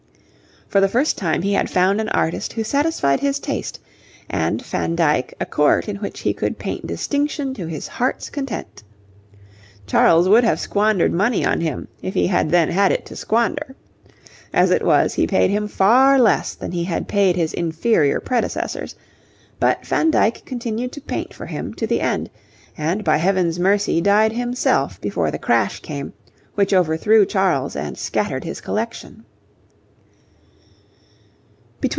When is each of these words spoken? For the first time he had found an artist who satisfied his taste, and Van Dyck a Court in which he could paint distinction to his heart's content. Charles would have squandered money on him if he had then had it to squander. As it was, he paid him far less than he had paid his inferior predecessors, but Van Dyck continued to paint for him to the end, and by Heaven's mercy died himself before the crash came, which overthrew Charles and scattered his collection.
For 0.71 0.79
the 0.79 0.87
first 0.87 1.17
time 1.17 1.41
he 1.41 1.51
had 1.51 1.69
found 1.69 1.99
an 1.99 2.07
artist 2.07 2.53
who 2.53 2.63
satisfied 2.63 3.19
his 3.19 3.39
taste, 3.39 3.81
and 4.29 4.65
Van 4.65 4.95
Dyck 4.95 5.33
a 5.37 5.45
Court 5.45 5.89
in 5.89 5.97
which 5.97 6.21
he 6.21 6.33
could 6.33 6.57
paint 6.57 6.87
distinction 6.87 7.53
to 7.55 7.67
his 7.67 7.89
heart's 7.89 8.29
content. 8.29 8.81
Charles 9.85 10.29
would 10.29 10.45
have 10.45 10.61
squandered 10.61 11.11
money 11.11 11.43
on 11.45 11.59
him 11.59 11.89
if 12.01 12.13
he 12.13 12.27
had 12.27 12.51
then 12.51 12.69
had 12.69 12.93
it 12.93 13.05
to 13.07 13.17
squander. 13.17 13.75
As 14.53 14.71
it 14.71 14.81
was, 14.81 15.15
he 15.15 15.27
paid 15.27 15.49
him 15.51 15.67
far 15.67 16.17
less 16.17 16.55
than 16.55 16.71
he 16.71 16.85
had 16.85 17.05
paid 17.09 17.35
his 17.35 17.51
inferior 17.53 18.21
predecessors, 18.21 18.95
but 19.59 19.85
Van 19.85 20.09
Dyck 20.09 20.45
continued 20.45 20.93
to 20.93 21.01
paint 21.01 21.33
for 21.33 21.47
him 21.47 21.73
to 21.73 21.85
the 21.85 21.99
end, 21.99 22.29
and 22.77 23.03
by 23.03 23.17
Heaven's 23.17 23.59
mercy 23.59 23.99
died 23.99 24.31
himself 24.31 25.01
before 25.01 25.31
the 25.31 25.37
crash 25.37 25.81
came, 25.81 26.13
which 26.55 26.73
overthrew 26.73 27.25
Charles 27.25 27.75
and 27.75 27.97
scattered 27.97 28.45
his 28.45 28.61
collection. 28.61 29.25